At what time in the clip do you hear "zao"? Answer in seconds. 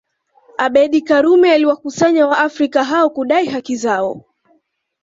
3.75-4.23